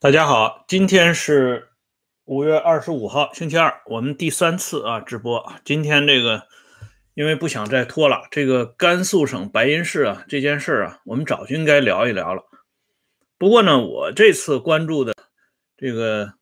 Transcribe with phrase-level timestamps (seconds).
[0.00, 1.70] 大家好，今天是
[2.24, 5.52] 五月二十五号，星期二，我们第三次啊直播。
[5.64, 6.44] 今天这个
[7.14, 12.44] 因为不想再拖了，这个甘肃省白银市啊这件事啊，我们早就应该聊一聊了。
[13.38, 15.12] 不过呢，我这次关注的
[15.76, 16.34] 这个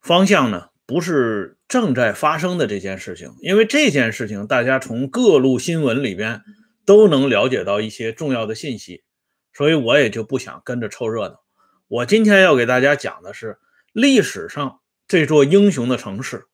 [0.00, 6.40] 方向呢，不是正在发生的这件事情，因为这件事情大家从各路新闻里边
[6.86, 9.04] 都能了解到一些重要的信息，
[9.52, 11.44] 所以我也就不想跟着凑热闹。
[11.88, 13.58] 我今天要给大家讲的是
[13.92, 16.44] 历史上这座英雄的城市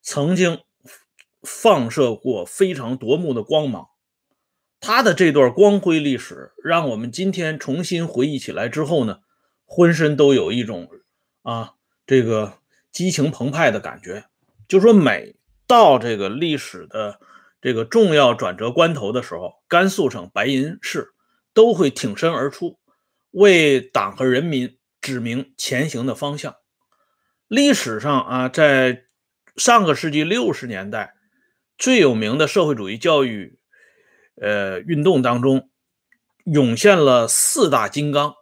[0.00, 0.60] 曾经
[1.42, 3.88] 放射过非常夺目的光芒，
[4.78, 9.18] 他的这段光辉历史，让我们今天重新回忆起来之后呢，
[9.64, 10.88] 浑身都有一种
[11.42, 11.74] 啊
[12.06, 12.58] 这个
[12.92, 14.26] 激情澎湃的感觉。
[14.68, 15.34] 就说每
[15.66, 17.18] 到这个历史的
[17.60, 21.14] 这个重要转折关头的时候，甘肃省白银市
[21.52, 22.78] 都会挺身而出，
[23.32, 24.78] 为党和人民。
[25.04, 26.56] 指明前行的方向。
[27.46, 29.04] 历史上啊，在
[29.54, 31.14] 上个世纪六十年代
[31.76, 33.58] 最有名的社会主义教育
[34.40, 35.68] 呃运动当中，
[36.44, 38.34] 涌现了四大金刚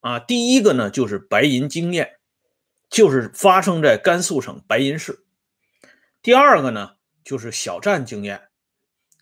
[0.00, 0.18] 啊。
[0.18, 2.18] 第一个呢，就是白银经验，
[2.90, 5.24] 就是发生在甘肃省白银市。
[6.20, 8.48] 第二个呢，就是小站经验，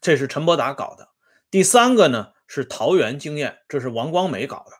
[0.00, 1.10] 这是陈伯达搞的。
[1.50, 4.78] 第三个呢，是桃园经验，这是王光美搞的。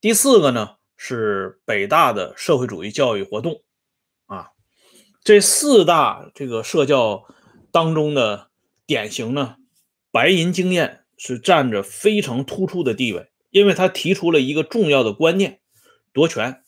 [0.00, 0.77] 第四个呢？
[1.00, 3.62] 是北大的社会主义教育活动，
[4.26, 4.50] 啊，
[5.22, 7.24] 这四大这个社教
[7.70, 8.50] 当中的
[8.84, 9.56] 典型呢，
[10.10, 15.60] 白银经验是占着非常突出的地位，因为他提出了一个重要的观念：
[16.12, 16.64] 夺权。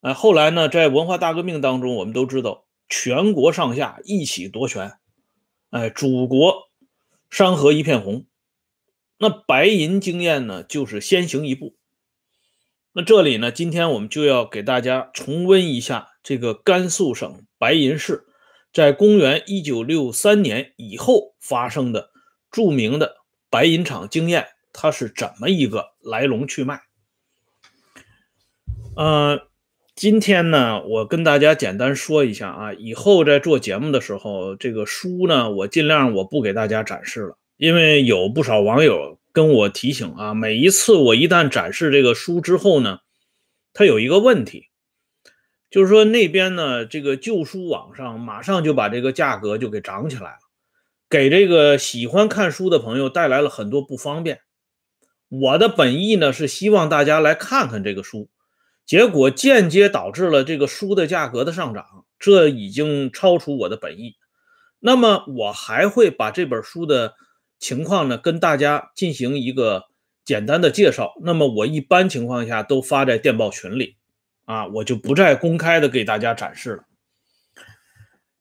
[0.00, 4.92] 哎，后来呢，在文化大革命当中，我们都知道全国上下一起夺权，
[5.70, 6.70] 哎，祖国
[7.28, 8.26] 山河一片红。
[9.18, 11.74] 那白银经验呢，就是先行一步。
[12.96, 18.24] 那这里呢，今天我们就要给大家重温一下这个甘肃省白银市
[18.72, 22.10] 在公元一九六三年以后发生的
[22.52, 23.16] 著名的
[23.50, 26.82] 白银厂经验，它是怎么一个来龙去脉？
[28.94, 29.48] 呃，
[29.96, 39.18] 今天呢，我跟大家简单说一下啊，以后在做节目的时候，这个书呢，我尽量我不给大家展示了，因为有不少网友。
[39.34, 43.00] 跟我提醒啊，每一次我一旦展示这个书之后呢，
[43.72, 44.68] 它有一个问题，
[45.72, 50.38] 就是说那边呢这个旧书网上马上就把这个价格就给涨起来了，
[51.10, 54.42] 给这个喜欢看书的朋友带来了很多不方便。
[55.28, 58.30] 我的本意呢是希望大家来看看这个书，
[58.86, 64.14] 结果间接导致了这个书的价格的上涨，这已经超出我的本意。
[64.78, 67.14] 那么我还会把这本书的。
[67.58, 69.84] 情况呢，跟大家进行一个
[70.24, 71.14] 简单的介绍。
[71.22, 73.96] 那么我一般情况下都发在电报群里，
[74.44, 76.84] 啊，我就不再公开的给大家展示了。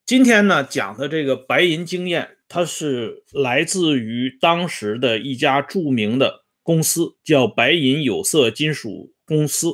[0.05, 9.73] 今天呢讲的这个白银经验，它是来自于当时的一家著名的公司，叫白银有色金属公司，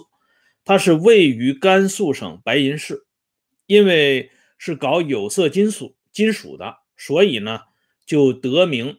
[0.64, 3.06] 它是位于甘肃省白银市。
[3.66, 7.60] 因为是搞有色金属金属的，所以呢
[8.04, 8.98] 就得名。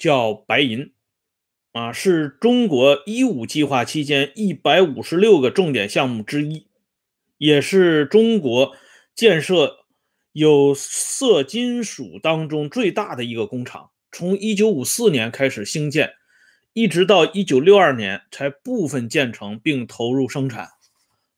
[0.00, 0.94] 叫白银，
[1.72, 6.66] 啊，是中国“一五”计划期间一百五十六个重点项目之一，
[7.36, 8.74] 也是中国
[9.14, 9.84] 建设
[10.32, 13.90] 有色金属当中最大的一个工厂。
[14.10, 16.14] 从一九五四年开始兴建，
[16.72, 20.70] 一直到一九六二年才部分建成并投入生产。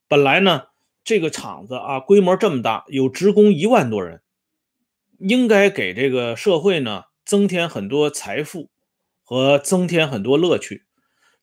[0.06, 0.66] 本来呢，
[1.02, 4.22] 这个厂子啊，规模这么大，有职工一万多人，
[5.18, 7.06] 应该给这个社会呢。
[7.32, 8.68] 增添很多财富
[9.22, 10.84] 和增添很多乐趣，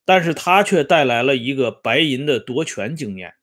[0.06, 3.34] 但是他却带来了一个白银的夺权经验，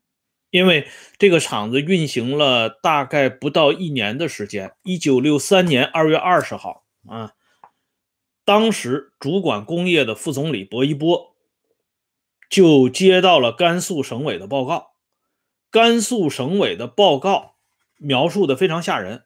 [0.51, 0.87] 因为
[1.19, 7.33] 这个厂子运行了大概不到一年的时间，一九六三年二月二十号啊，
[8.45, 11.35] 当时主管工业的副总理薄一波
[12.49, 14.93] 就接到了甘肃省委的报告，
[15.69, 17.57] 甘肃省委的报告
[17.97, 19.25] 描述的非常吓人，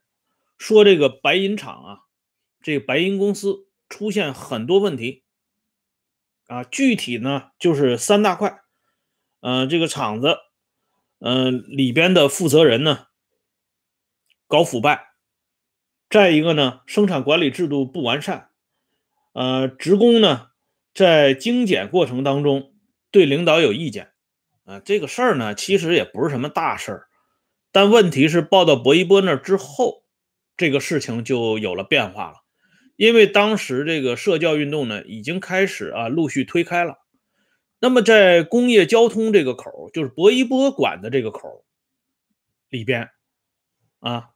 [0.57, 2.10] 说这个白银厂啊。
[2.63, 5.25] 这个白银公司出现很多问题。
[6.47, 8.61] 啊，具体呢就是三大块，
[9.39, 10.37] 嗯，这个厂子，
[11.21, 13.07] 嗯，里边的负责人呢
[14.49, 15.11] 搞腐败，
[16.09, 18.51] 再一个呢生产管理制度不完善，
[19.33, 20.49] 呃，职工呢
[20.93, 22.75] 在精简过程当中
[23.13, 24.11] 对领导有意见，
[24.65, 27.09] 啊，这个事儿呢其实也不是什么大事儿，
[27.71, 30.03] 但问题是报到薄一波那之后，
[30.57, 32.39] 这个事情就有了变化了。
[33.01, 36.99] 因为当时这个社教运动呢，已经开始啊陆续推开了，
[37.79, 41.65] 那么在工业交通这个口，就是薄一波管的这个口
[42.69, 43.09] 里边，
[44.01, 44.33] 啊，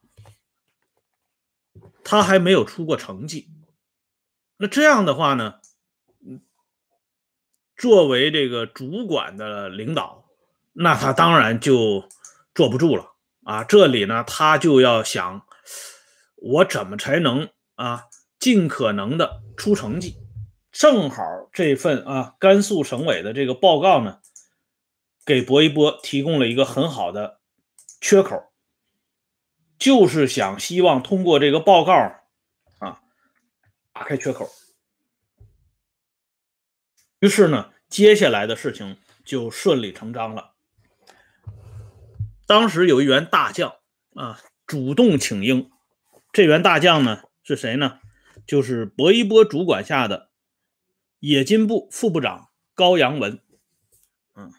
[2.02, 3.50] 他还没有出过成绩。
[4.56, 5.56] 那这样的话呢，
[7.76, 10.24] 作为这个主管的领导，
[10.72, 12.08] 那他当然就
[12.54, 13.12] 坐不住了
[13.42, 13.62] 啊。
[13.62, 15.46] 这里呢，他就要想，
[16.36, 18.06] 我怎么才能啊，
[18.44, 20.18] 尽可能的出成绩。
[20.70, 24.20] 正好这份啊，甘肃省委的这个报告呢，
[25.24, 27.40] 给薄一波提供了一个很好的
[28.02, 28.52] 缺口，
[29.78, 31.94] 就是想希望通过这个报告
[32.80, 33.00] 啊，
[33.94, 34.50] 打开缺口。
[37.20, 40.52] 于是呢，接下来的事情就顺理成章了。
[42.46, 43.76] 当时有一员大将
[44.14, 45.70] 啊，主动请缨，
[46.30, 48.00] 这员大将呢是谁呢？
[48.46, 50.30] 就是薄一波主管下的。
[51.20, 53.40] 冶金部副部长高阳文，
[54.34, 54.52] 嗯，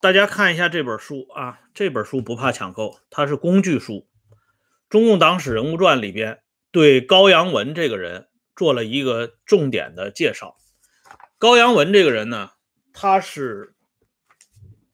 [0.00, 4.06] 大家看一下这本书啊，这本书不怕抢购，它是工具书，
[4.90, 10.58] 《中共党史人物传》里边对高阳文这个人做了一个重点的介绍。
[11.38, 12.50] 高阳文这个人呢，
[12.92, 13.74] 他是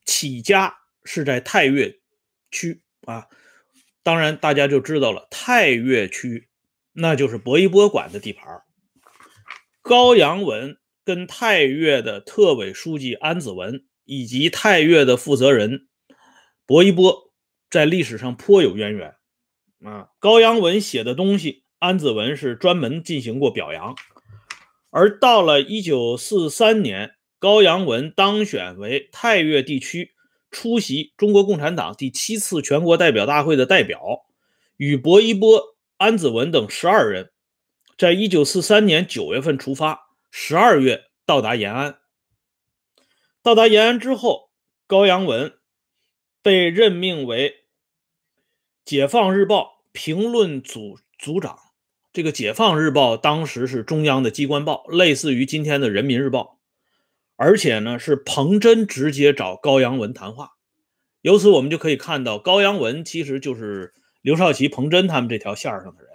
[0.06, 1.98] 起家是在太岳
[2.52, 3.26] 区啊，
[4.08, 6.48] 当然大家就知道了，太岳区
[6.94, 8.62] 那就是薄一波管的地盘。
[9.82, 15.88] 高阳文跟太岳的特委书记安子文以及太岳的负责人
[16.64, 17.34] 薄一波
[17.68, 19.14] 在历史上颇有渊源
[19.84, 20.08] 啊。
[20.18, 23.94] 高阳文写的东西，安子文是专门进行过表扬。
[24.88, 30.12] 而到了一九四三年，高阳文当选为太岳地区
[30.50, 34.24] 出席中国共产党第七次全国代表大会的代表，
[34.76, 37.30] 与薄一波、安子文等十二人。
[37.96, 41.98] 在一九四三年九月份出发，十二月到达延安。
[43.42, 44.50] 到达延安之后，
[44.86, 45.54] 高阳文
[46.42, 47.50] 被任命为
[48.84, 49.62] 《解放日报》
[49.92, 51.58] 评论组组长。
[52.12, 56.57] 这个《解放日报》当时是中央的机关报，类似于今天的《人民日报》，
[57.38, 60.50] 而且呢是彭真直接找高阳文谈话。
[61.20, 66.08] 由此我们就可以看到，高阳文其实就是刘少奇、彭真他们这条线上的人。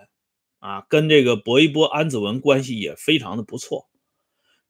[0.60, 3.90] 啊，跟这个薄一波、安子文关系也非常的不错。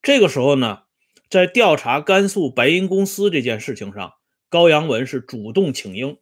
[0.01, 0.83] 这个时候呢，
[1.29, 4.13] 在调查甘肃白银公司这件事情上，
[4.49, 6.17] 高阳文是主动请缨，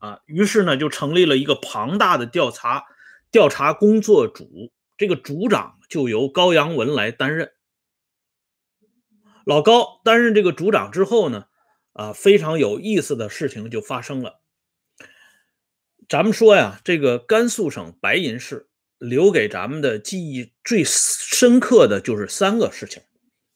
[0.00, 2.84] 啊，于是呢就成立了一个庞大的调查
[3.30, 7.52] 调查工作组，这个组长就由高阳文来担任。
[9.44, 11.46] 老高担任这个组长之后呢，
[11.92, 14.40] 啊，非常有意思的事情就发生了。
[16.08, 18.68] 咱们说呀，这个甘肃省白银市。
[18.98, 23.02] 留给咱们的记忆最深刻的就是三个事情，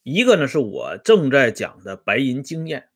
[0.03, 2.91] 一个呢是我正在讲的白银经验，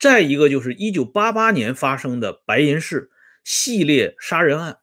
[0.00, 3.12] 再一个就是一九八八年发生的白银市
[3.44, 4.78] 系列杀人案，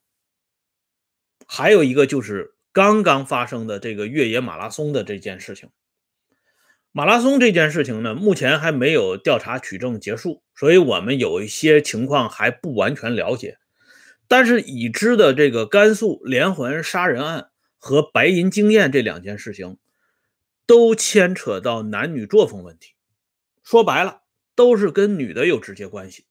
[1.45, 5.69] 还有一个就是刚刚发生的这个越野马拉松的这件事情。
[6.91, 13.59] 马拉松这件事情呢，目前还没有调查取证结束，所以我们有一些情况还不完全了解。
[14.27, 19.77] 但是已知的这个甘肃连环杀人案和白银经验这两件事情，
[20.65, 22.93] 都牵扯到男女作风问题。
[23.63, 24.21] 说白了，
[24.55, 26.25] 都是跟女的有直接关系。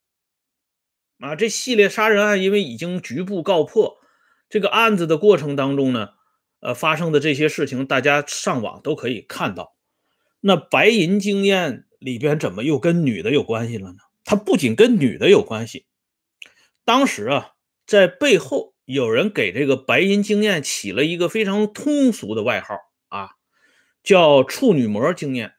[1.21, 3.99] 啊，这系列杀人案因为已经局部告破，
[4.49, 6.11] 这个案子的过程当中呢，
[6.61, 9.78] 呃，发生的这些事情，大家上网都可以看到。
[10.41, 13.99] 那白银经验里边怎么又跟女的有关系了呢？
[14.25, 15.87] 它不仅跟女的有关系，
[16.85, 17.53] 当时啊。
[17.87, 22.75] 在背后有人给这个白银经验起了一个非常通俗的外号
[23.09, 23.31] 啊，
[24.03, 25.55] 叫“处女膜经验”。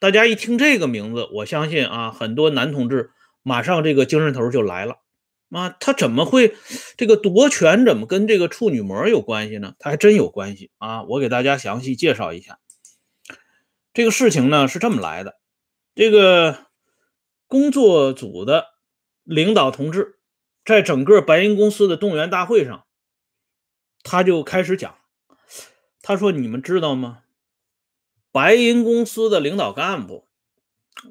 [0.00, 3.10] 大家一听这个名字，我相信啊，很多男同志
[3.42, 5.02] 马上这个精神头就来了
[5.50, 5.76] 啊。
[5.78, 6.54] 他怎么会
[6.96, 7.84] 这个夺权？
[7.84, 9.74] 怎么跟这个处女膜有关系呢？
[9.78, 11.02] 他还真有关系啊！
[11.02, 12.58] 我给大家详细介绍一下
[13.98, 15.40] 这个事情呢，是这么来的。
[15.96, 16.66] 这个
[17.48, 18.68] 工作组的
[19.24, 20.20] 领导同志。
[20.64, 22.86] 在整个白银公司的动员大会上，
[24.04, 24.98] 他就开始讲，
[26.00, 27.24] 他说：“你们知道吗？
[28.30, 30.28] 白银公司的领导干部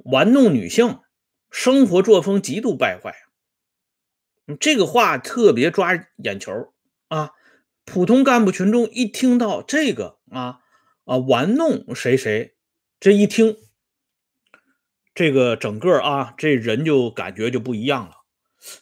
[0.05, 0.99] 玩弄女性，
[1.51, 3.13] 生活作风极度败坏。”
[4.61, 6.73] 这个话特别抓眼球
[7.09, 7.33] 啊！
[7.83, 10.61] 普通干部群众一听到这个啊
[11.03, 12.55] 啊玩弄谁谁，
[12.99, 13.57] 这一听，
[15.13, 18.15] 这个整个啊这人就感觉就不一样了。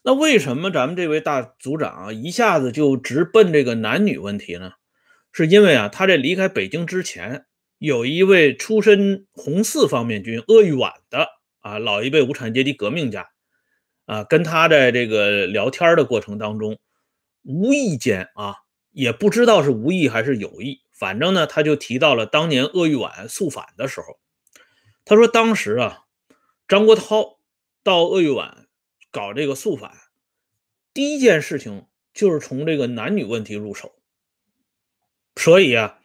[0.03, 4.71] 那为什么咱们这位大组长啊一下子就直奔这个男女问题呢？
[5.33, 7.45] 是因为啊他这离开北京之前
[7.77, 11.27] 有一位出身红四方面军鄂豫皖的
[11.59, 13.27] 啊老一辈无产阶级革命家
[14.05, 16.77] 啊，跟他在这个聊天的过程当中，
[17.43, 18.55] 无意间啊，
[18.91, 24.17] 也不知道是无意还是有意，反正呢，他就提到了当年鄂豫皖肃反的时候，
[25.03, 26.05] 他说当时啊，
[26.67, 27.37] 张国焘
[27.83, 28.67] 到鄂豫皖
[29.11, 29.91] 搞这个肃反，
[30.93, 33.95] 第一件事情就是从这个男女问题入手，
[35.35, 35.99] 所以啊。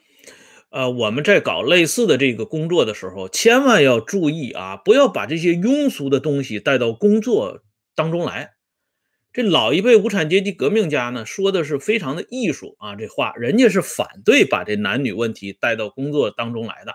[0.72, 7.64] 呃，我们在搞类似的这个工作的时候，千万要注意啊，不要把这些庸俗的东西带到工作
[7.96, 8.52] 当中来。
[9.32, 16.94] 这老一辈无产阶级革命家呢，说的是非常的艺术啊，这话人家是反对把这男女问题带到工作当中来的。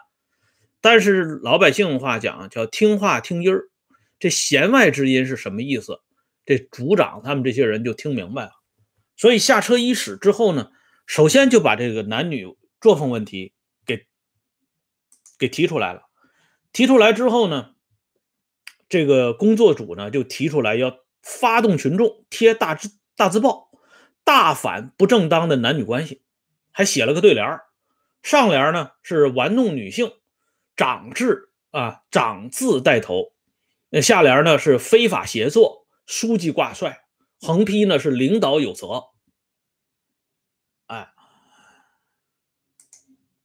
[0.82, 3.70] 但是老百姓话讲叫听话听音儿，
[4.20, 6.02] 这弦外之音是什么意思？
[6.46, 8.52] 这组长他们这些人就听明白了。
[9.16, 10.72] 所以下车伊始之后呢，
[11.06, 13.54] 首先就把这个男女作风问题。
[15.38, 16.04] 给提出来了，
[16.72, 17.72] 提出来之后呢，
[18.88, 23.72] 这个工作组呢就提出来要发动群众贴大字大字报，
[24.24, 26.22] 大反不正当的男女关系，
[26.72, 27.60] 还写了个对联
[28.24, 30.14] 上联呢是玩弄女性，
[30.78, 33.34] 长字啊长字带头，
[33.90, 37.06] 那下联呢是非法协作，书记挂帅，
[37.42, 39.06] 横批呢是领导有责。
[40.86, 41.10] 哎，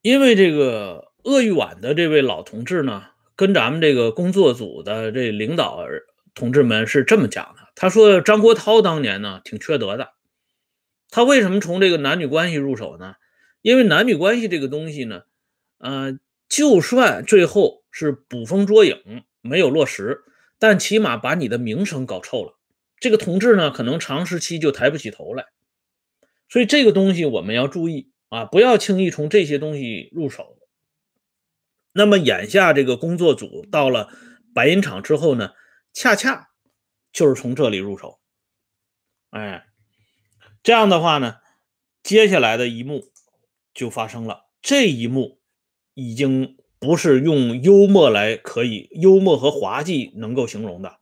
[0.03, 1.11] 因为这个。
[1.23, 5.87] 鄂豫皖的这位老同志呢，跟咱们这个工作组的这领导
[6.35, 7.73] 同志们是这么讲的。
[7.75, 10.11] 他说张国焘当年呢挺缺德的，
[11.09, 13.15] 他为什么从这个男女关系入手呢？
[13.63, 15.23] 因为男女关系这个东西呢，
[15.79, 16.19] 呃，
[16.49, 20.23] 就算最后是捕风捉影没有落实，
[20.59, 22.59] 但起码把你的名声搞臭了，
[22.99, 25.47] 这个同志呢可能长时期就抬不起头来。
[26.49, 30.57] 所以这个东西我们要注意啊，不要轻易从这些东西入手。
[31.93, 34.09] 那么眼下这个工作组到了
[34.55, 35.51] 白银厂之后呢，
[35.93, 36.51] 恰恰
[37.13, 38.21] 就是从这里入手，
[39.31, 39.67] 哎，
[40.63, 41.37] 这样的话呢，
[42.03, 43.11] 接下来的一幕
[43.75, 44.47] 就发生了。
[44.63, 45.41] 这一幕
[45.95, 50.99] 已经不是用幽默来可以幽默和滑稽能够形容的。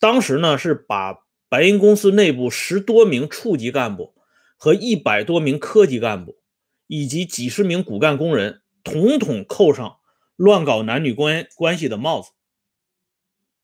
[0.00, 4.14] 当时呢，是把白银公司内部十多名处级干部
[4.56, 6.38] 和一百多名科级干部
[6.86, 9.96] 以及几十名骨干工人统统扣上。
[10.36, 12.30] 乱搞男女关关系的帽子。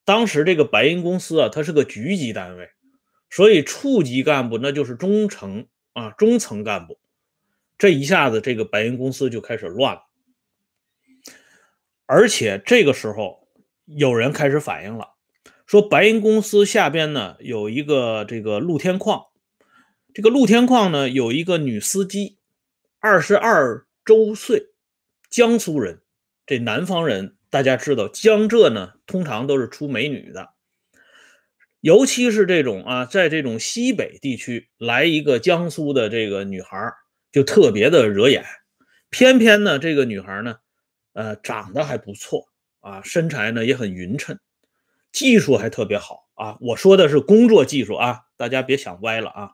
[0.05, 2.69] 当时这个白银公司啊，它是个局级单位，
[3.31, 6.99] 所以处级干部那就是中层啊，中层干部。
[7.79, 10.03] 这一下子，这个白银公司就开始乱了。
[12.07, 13.49] 而且这个时候，
[13.87, 15.15] 有人开始反映了，
[15.67, 19.25] 说白银公司下边呢有一个这个露天矿，
[20.13, 22.39] 这个露天矿呢有一个女司机，
[23.01, 24.69] 二十二周岁，
[25.31, 26.03] 江苏人。
[26.47, 30.55] 这南方人，大家知道，江浙呢通常都是出美女的，
[31.81, 36.93] 尤其是这种啊，在这种西北地区来一个江苏的这个女孩，
[37.31, 38.45] 就特别的惹眼。
[39.09, 40.57] 偏偏呢，这个女孩呢，
[41.13, 42.49] 呃，长得还不错
[42.81, 44.41] 啊，身材呢也很匀称，
[45.13, 46.59] 技术还特别好啊。
[46.61, 49.51] 我说的是工作技术啊，大家别想歪了啊。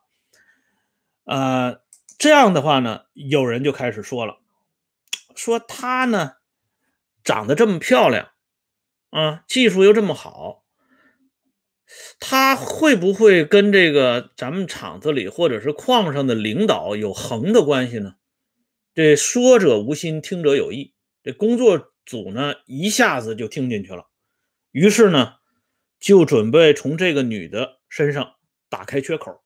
[1.25, 1.83] 呃，
[2.17, 4.39] 这样的话呢，有人就开始说了，
[5.37, 6.40] 说她呢。
[7.23, 8.31] 长得这么漂亮，
[9.11, 10.65] 啊，技术又这么好，
[12.19, 18.15] 他会不会跟这个咱们厂子里或者是矿上的领导有横的关系呢？
[18.95, 20.95] 这说者无心，听者有意。
[21.23, 24.07] 这工作组呢一下子就听进去了，
[24.71, 25.35] 于是呢
[25.99, 28.37] 就准备从这个女的身上
[28.71, 29.43] 打开缺口，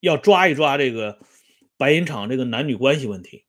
[0.00, 1.20] 要抓一抓这个
[1.76, 3.44] 白银厂这个男女关系问题，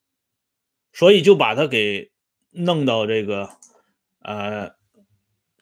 [0.93, 2.10] 所以就把他给。
[2.51, 3.49] 弄到这个
[4.19, 4.75] 呃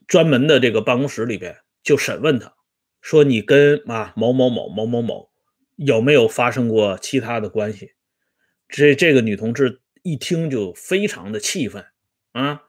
[0.07, 2.53] 专门的这个办公室里边，就审问他，
[2.99, 5.29] 说你跟啊某某某某某某
[5.75, 7.93] 有没有发生过其他的关系？
[8.67, 11.85] 这这个女同志一听就非常的气愤
[12.31, 12.63] 啊，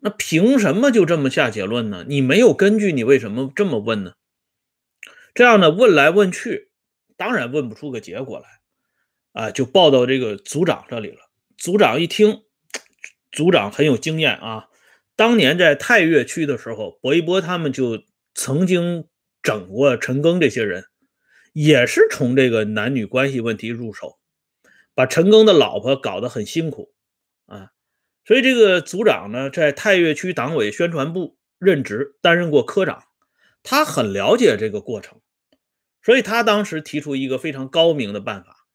[0.00, 2.04] 那凭什么就这么下结论呢？
[2.08, 4.14] 你没有根据，你为什么这么问呢？
[5.34, 6.70] 这样呢问来问去，
[7.16, 8.46] 当然问不出个结果来
[9.32, 11.30] 啊，就报到这个组长这里了。
[11.56, 12.42] 组长一听。
[13.34, 14.68] 组长很有经验啊，
[15.16, 19.08] 当年在太岳区的时候，薄一波他们就曾经
[19.42, 20.84] 整过陈庚这些人，
[21.52, 24.18] 也是从这个男女关系问题入手，
[24.94, 26.94] 把陈庚的老婆搞得很辛苦
[27.46, 27.72] 啊。
[28.24, 33.02] 所以这个组长呢，在太岳区党委宣传部任职，担任过科长，
[33.64, 35.20] 他很了解这个过程，
[36.02, 38.66] 所以他当时提出一个非常高明的办法，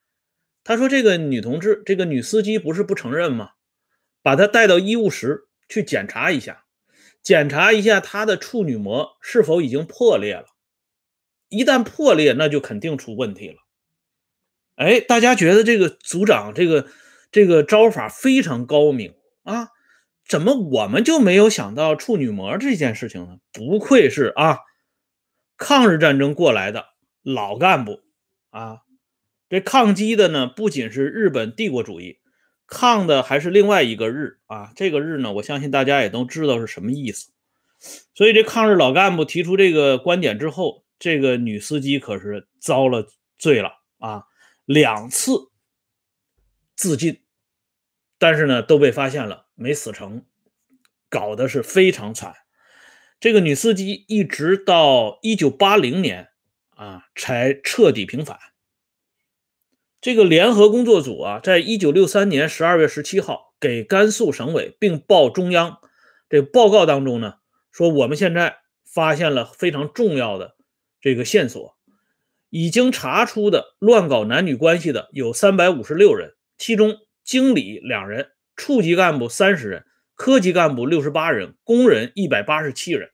[0.64, 3.52] 他说：“这个女同志，这个女司机不是不承认吗？”
[4.22, 6.66] 把他带到医务室去检查一下，
[7.22, 10.46] 检查一下他的处女膜是否已经破裂了。
[11.50, 13.56] 一旦破裂，那就肯定出问题了。
[14.76, 16.88] 哎，大家觉得这个组长这个
[17.32, 19.70] 这个招法非常高明啊？
[20.28, 23.40] 怎么我们就没有想到处女膜这件事情呢？
[23.52, 24.60] 不愧是啊，
[25.58, 26.86] 抗日战争过来的
[27.24, 28.02] 老干部
[28.52, 28.82] 啊！
[29.50, 32.20] 这抗击的呢，不仅是日本帝国主义，
[32.70, 34.72] 抗的还是另外一个日啊。
[34.76, 37.32] 这个日呢，我相信大家也都知道是什么意思。
[38.14, 43.08] 所以这抗日老干部提出这个观点之后，这个女司机可是遭了
[43.38, 44.26] 罪了啊！
[44.66, 45.50] 两次
[46.76, 47.22] 自尽，
[48.18, 49.48] 但是呢，都被发现了。
[49.56, 50.26] 没死成，
[51.10, 52.36] 搞得是非常惨。
[53.20, 56.30] 这个女司机一直到一九八零年
[56.76, 58.38] 啊，才彻底平反。
[60.02, 65.80] 这个联合工作组啊，在一九六三年十二月十七号给甘肃省委并报中央
[66.30, 67.36] 这报告当中呢，
[67.72, 70.56] 说我们现在发现了非常重要的
[71.02, 71.78] 这个线索，
[72.50, 78.32] 已经查出的乱搞男女关系的有三百五十六人，其中经理两人。
[78.56, 83.12] 处级干部三十人，科级干部六十八人，工人一百八十七人。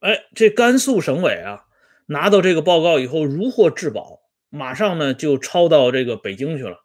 [0.00, 1.66] 哎，这甘肃省委啊，
[2.06, 4.19] 拿到这个报告以后如获至宝，
[4.50, 6.84] 马上呢就抄到这个北京去了。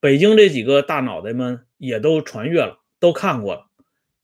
[0.00, 3.66] 北京这几个大脑袋们也都传阅了，都看过了，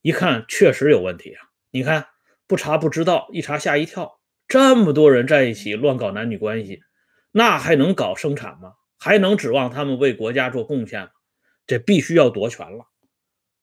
[0.01, 1.49] 一看确实有问题啊！
[1.71, 2.07] 你看
[2.47, 6.81] 不查不知道，一查吓一跳，这么多人在一起乱搞男女关系，
[7.31, 8.73] 那还能搞生产吗？
[8.97, 11.09] 还能指望他们为国家做贡献吗？
[11.65, 12.87] 这必须要夺权了，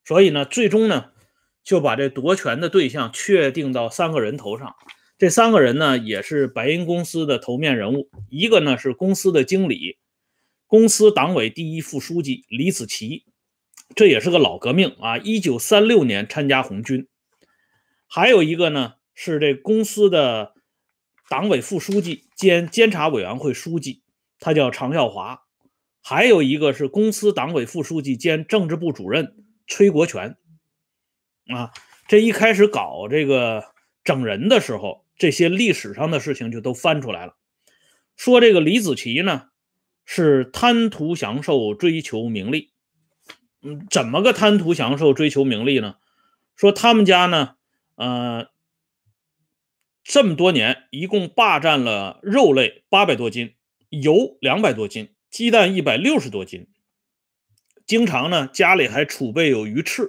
[0.05, 1.11] 所以呢，最终呢，
[1.65, 4.77] 就把这夺权的对象确定到三个人头上。
[5.19, 8.11] 这三个人呢，也是白银公司的头面人物。
[8.29, 9.97] 一个呢是公司的经理，
[10.67, 13.25] 公司党委第一副书记李子奇，
[13.95, 17.09] 这也是个老革命啊，一九三六年参加红军。
[18.07, 20.53] 还有一个呢是这公司的
[21.31, 24.03] 党委副书记兼监察委员会书记，
[24.39, 25.45] 他叫常耀华。
[26.03, 29.35] 还有一个是公司党委副书记兼政治部主任
[29.67, 30.37] 崔国权，
[31.49, 31.73] 啊，
[32.07, 33.65] 这一开始搞这个
[34.05, 37.37] 整人的时候，这些历史上的事情就都翻出来了。
[38.17, 39.49] 说这个李子柒呢，
[40.05, 42.73] 是贪图享受、追求名利。
[43.63, 45.97] 嗯，怎么个贪图享受、追求名利呢？
[46.55, 47.57] 说他们家呢，
[47.97, 48.49] 呃，
[50.05, 53.55] 这么多年一共霸占了肉类八百多斤，
[53.91, 55.13] 油两百多斤。
[55.29, 56.69] 鸡蛋一百六十多斤，
[57.85, 60.09] 经常呢家里还储备有鱼翅，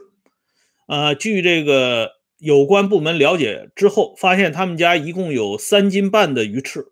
[0.85, 6.91] 啊，据这个有关部门了解之后，发现他们家一共有三斤半的鱼翅，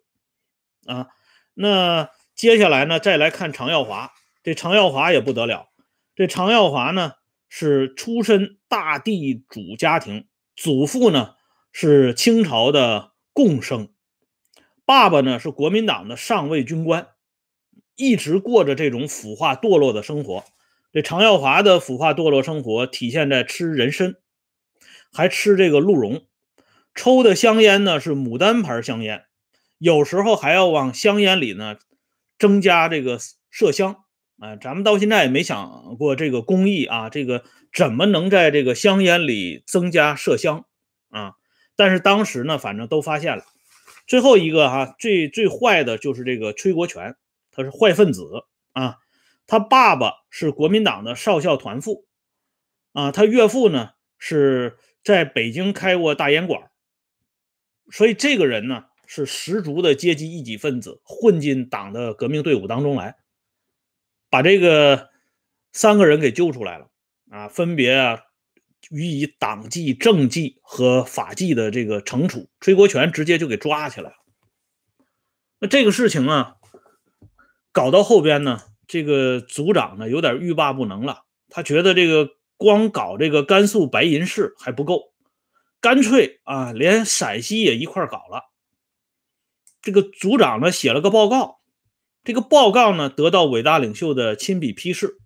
[0.85, 1.07] 啊，
[1.53, 4.11] 那接下来呢再来看常耀华，
[4.43, 5.69] 这常耀华也不得了，
[6.15, 7.13] 这常耀华呢
[7.47, 11.35] 是出身大地主家庭，祖父呢
[11.71, 13.89] 是清朝的贡生，
[14.85, 17.07] 爸爸呢是国民党的上尉军官。
[17.97, 20.43] 一直过着这种腐化堕落的生活。
[20.91, 24.15] 这常耀华的腐化堕落生活体现在吃人参，
[25.15, 26.25] 还吃这个鹿茸，
[26.93, 29.23] 抽的香烟呢是牡丹牌香烟，
[29.77, 31.77] 有时候还要往香烟里呢
[32.37, 33.17] 增加这个
[33.51, 34.03] 麝香。
[34.37, 40.65] 啊，咱们到现在也没想过这个工艺啊，这个怎么能在这个香烟里增加麝香
[41.09, 41.35] 啊？
[41.77, 43.45] 但是当时呢，反正都发现了。
[44.05, 47.15] 最后一个哈，最最坏的就是这个崔国权。
[47.57, 48.97] 他是坏分子啊！
[49.47, 52.05] 他爸爸是国民党的少校团副
[52.91, 56.69] 啊，他岳父呢是在北京开过大烟馆，
[57.91, 63.15] 所以这个人呢是十足的阶级异己分子，混进党的革命队伍当中来，
[64.29, 65.09] 把这个
[65.71, 66.89] 三个人给揪出来了
[67.29, 68.23] 啊，分别啊
[68.89, 72.49] 予以党纪、政纪和法纪的这个惩处。
[72.59, 74.15] 崔国权直接就给抓起来了。
[75.59, 76.57] 那这个事情啊。
[77.71, 81.25] 搞到后边呢，这个组长呢有点欲罢不能了。
[81.49, 85.13] 他觉得这个光搞这个甘肃白银市还不够，
[85.81, 88.51] 干脆啊连陕西也一块搞了。
[89.81, 91.59] 这个组长呢写了个报告，
[92.23, 95.19] 这个报告呢得到伟大领袖的亲笔批示。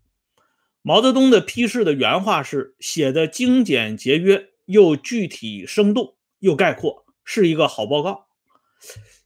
[0.81, 8.27] 毛泽东的批示的原话是写的精简节约，又具体生动，又概括，是一个好报告。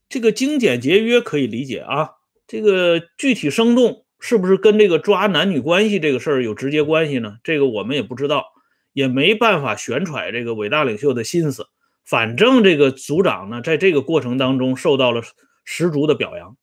[0.10, 2.12] 这个精简节约可以理解啊。
[2.46, 7.40] 这个具体生动是不是跟这个抓男女关系这个事儿有直接关系呢？
[7.44, 8.54] 这个我们也不知道，
[8.94, 11.68] 也没办法旋揣这个伟大领袖的心思。
[12.06, 15.22] 反正这个组长呢，在这个过程当中受到了
[15.66, 16.56] 十足的表扬，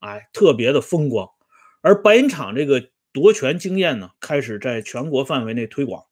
[0.00, 1.28] 哎，特别的风光。
[1.82, 6.04] 而白银厂这个夺权经验呢，开始在全国范围内推广。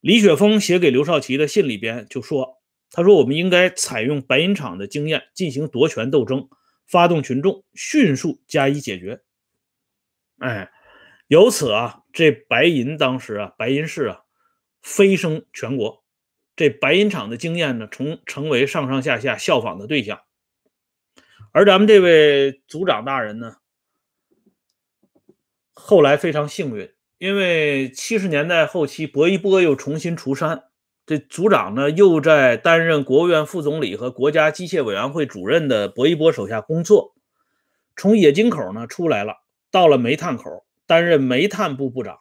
[0.00, 2.58] 李雪峰写给刘少奇的信里边就说
[2.92, 6.48] ：“他说我们应该采用白银厂的经验进行夺权斗争，
[6.86, 9.22] 发动群众，迅速加以解决。”
[10.38, 10.70] 哎，
[11.26, 14.20] 由此啊，这白银当时啊，白银市啊，
[14.82, 16.04] 飞升全国。
[16.54, 20.20] 这白银厂的经验呢，成成为上上下下效仿的对象。
[21.52, 23.56] 而咱们这位组长大人呢？
[25.72, 30.64] 后来非常幸运，因为七十年代后期，薄一波又重新出山，
[31.06, 37.14] 这组长呢又在担任国务院副总理和国家机械委员会主任的薄一波手下工作，
[37.96, 39.36] 从冶金口呢出来了，
[39.70, 42.20] 到了煤炭口担任煤炭部部长。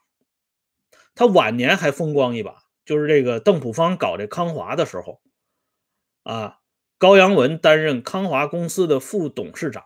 [1.15, 5.21] 他晚年还风光一把，就是这个邓朴方搞这康华的时候，
[6.23, 6.60] 啊，
[6.97, 9.83] 高阳文担任康华公司的副董事长。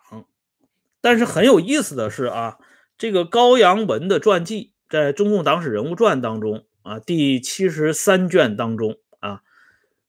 [1.00, 2.58] 但是很有意思的是啊。
[2.98, 9.42] 这个高阳文的传记在《中共党史人物传》当中啊，第七十三卷当中啊，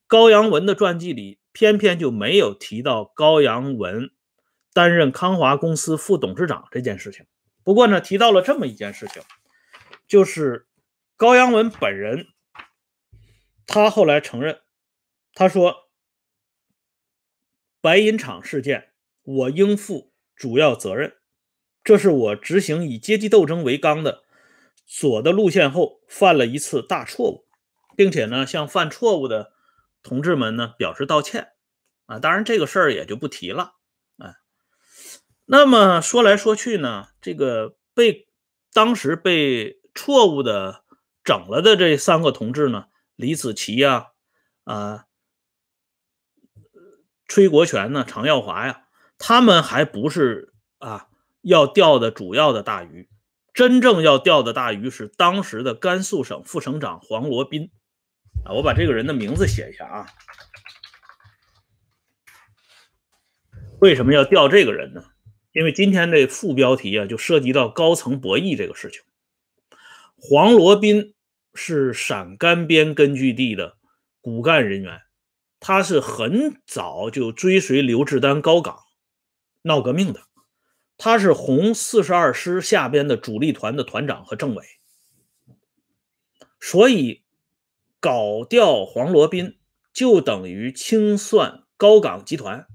[0.07, 4.11] 高阳文的传记里偏偏就没有提到高阳文
[4.75, 7.25] 担任康华公司副董事长这件事情。
[7.65, 9.23] 不过呢，提到了这么一件事情，
[10.07, 10.67] 就是
[11.17, 12.27] 高阳文本人，
[13.67, 14.61] 他后来承认，
[15.35, 15.91] 他说
[17.81, 21.17] ：“白银厂事件，我应负主要责任。”
[21.85, 24.23] 这是我执行以阶级斗争为纲的
[24.87, 27.47] 左的路线后犯了一次大错误，
[27.97, 29.53] 并且呢向犯错误的
[30.03, 31.53] 同志们呢表示道歉
[32.07, 32.21] 啊。
[32.21, 33.75] 当然这个事儿也就不提了。
[35.45, 38.29] 那么说来说去呢，这个被
[38.73, 40.85] 当时被错误的
[41.23, 44.09] 整了的这三个同志呢，李子奇呀、
[44.65, 45.07] 啊
[47.29, 48.85] 崔国权呢、常耀华呀，
[49.19, 51.09] 他们还不是啊。
[51.45, 53.11] 要钓的主要的大鱼，
[53.53, 57.73] 真正要钓的大鱼是当时的甘肃省副省长黄罗宾
[58.45, 60.07] 啊，我把这个人的名字写一下啊。
[63.81, 65.03] 为什么要钓这个人呢？
[65.53, 69.03] 因为今天这副标题啊，就涉及到高层博弈这个事情。
[70.17, 71.15] 黄罗宾
[71.55, 73.77] 是陕甘边根据地的
[74.21, 75.01] 骨干人员，
[75.61, 78.79] 他是很早就追随刘志丹高岗
[79.63, 80.23] 闹革命的。
[80.97, 84.65] 他是红四十二师下边的主力团的团长和政委，
[86.61, 87.25] 所以
[87.99, 89.59] 搞掉黄罗宾
[89.93, 92.69] 就等于清算高岗集团。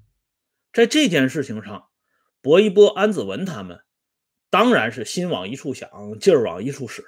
[0.73, 1.86] 在这件事情上，
[2.47, 3.81] 薄一波、安子文他们
[4.49, 7.03] 当然是心往一处想，劲儿往一处使。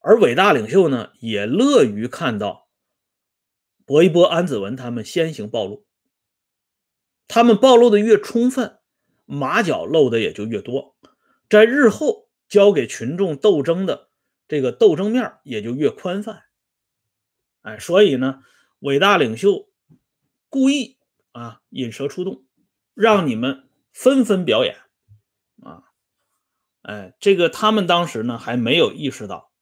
[0.00, 2.68] 而伟大领袖呢，也乐于看到
[3.86, 5.86] 薄一波、安子文他们先行暴露，
[7.28, 8.80] 他们暴露的越充分。
[9.24, 10.96] 马脚露的也就越多，
[11.48, 14.10] 在日后交给群众斗争的
[14.48, 16.42] 这个斗争面也就越宽泛。
[17.60, 18.42] 哎，所以呢，
[18.80, 19.70] 伟大领袖
[20.48, 20.98] 故意
[21.30, 22.44] 啊引蛇出洞，
[22.94, 24.76] 让你们纷纷表演
[25.62, 25.84] 啊。
[26.82, 29.52] 哎，这个他们当时呢还没有意识到，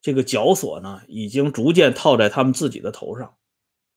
[0.00, 3.36] 这个绞索呢已经逐渐套在他们自己的头上。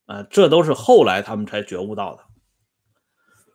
[0.06, 2.24] 啊，这都是后来他们才觉悟到的。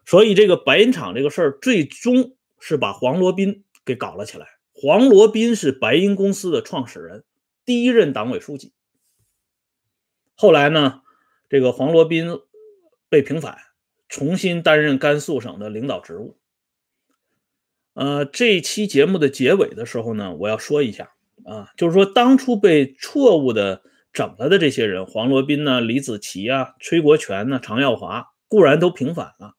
[0.06, 4.46] 所以这个白银厂这个事儿，最终是把黄罗宾给搞了起来。
[4.72, 7.26] 黄罗宾是白银公司的创始人，
[7.66, 8.72] 第一任党委书记。
[10.34, 11.02] 后来呢，
[11.50, 12.40] 这个黄罗宾
[13.10, 13.58] 被平反，
[14.08, 16.38] 重新担任甘肃省的领导职务。
[17.94, 21.12] 呃，这期节目的结尾的时候呢，我要说一下
[21.44, 29.56] 啊，就是说当初被错误的整了的这些人，黄罗宾呢、李子奇啊、崔国权呢、常耀华，固然都平反了。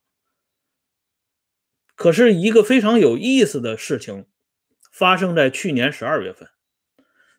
[1.95, 4.25] 可是，一个非常有意思的事情
[4.89, 6.47] 发生在去年十二月份。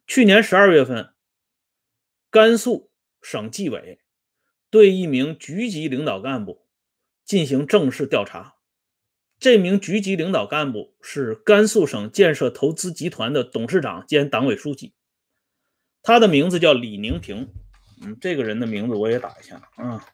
[0.06, 1.14] 去年十二月份，
[2.30, 2.90] 甘肃
[3.22, 4.00] 省纪委
[4.68, 6.66] 对一名局级领导干部
[7.30, 8.56] 进行正式调查。
[9.38, 14.94] 这名局级领导干部是甘肃省建设投资集团的董事长兼党委书记，
[16.02, 17.54] 他的名字叫李宁平。
[18.02, 20.04] 嗯，这个人的名字我也打一下啊，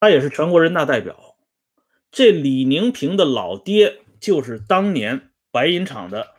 [0.00, 1.38] 他也是全国人大代表。
[2.10, 6.34] 这李宁平的老爹就是当年白银厂的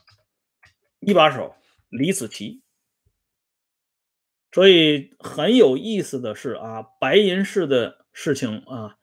[1.00, 1.56] 一把手
[1.90, 2.62] 李子奇，
[4.52, 8.98] 所以很有意思的是啊，白银市的事情啊，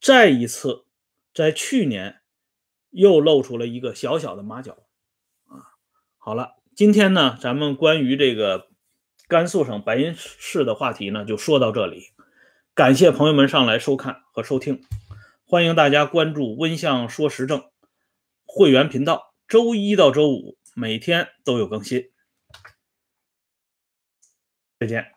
[0.00, 0.86] 再一次
[1.34, 2.20] 在去年
[2.90, 4.78] 又露出了一个小小的马脚
[5.46, 5.76] 啊。
[6.16, 8.68] 好了，今天呢，咱们关于这个
[9.28, 12.04] 甘肃省白银市的话题呢，就说到这里，
[12.72, 14.82] 感谢朋友们上来收看和收听。
[15.44, 17.64] 欢迎大家关注“温相说时政”，
[18.46, 22.10] 会员频道，周一到周五每天都有更新。
[24.84, 25.13] 再见。